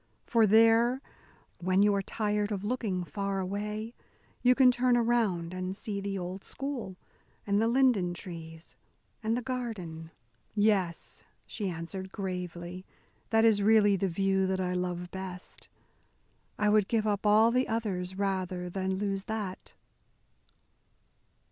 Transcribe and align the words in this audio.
For 0.25 0.47
there, 0.47 0.99
when 1.59 1.83
you 1.83 1.93
are 1.93 2.01
tired 2.01 2.51
of 2.51 2.63
looking 2.63 3.03
far 3.03 3.39
away, 3.39 3.93
you 4.41 4.55
can 4.55 4.71
turn 4.71 4.97
around 4.97 5.53
and 5.53 5.75
see 5.77 6.01
the 6.01 6.17
old 6.17 6.43
school, 6.43 6.97
and 7.45 7.61
the 7.61 7.67
linden 7.67 8.15
trees, 8.15 8.75
and 9.21 9.37
the 9.37 9.43
garden." 9.43 10.09
"Yes," 10.55 11.23
she 11.45 11.69
answered 11.69 12.11
gravely, 12.11 12.83
"that 13.29 13.45
is 13.45 13.61
really 13.61 13.95
the 13.95 14.07
view 14.09 14.47
that 14.47 14.59
I 14.59 14.73
love 14.73 15.11
best. 15.11 15.69
I 16.57 16.67
would 16.67 16.87
give 16.87 17.05
up 17.05 17.27
all 17.27 17.51
the 17.51 17.67
others 17.67 18.17
rather 18.17 18.71
than 18.71 18.95
lose 18.95 19.25
that." 19.25 19.73